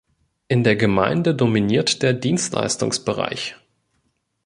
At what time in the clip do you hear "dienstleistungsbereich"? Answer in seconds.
2.13-3.55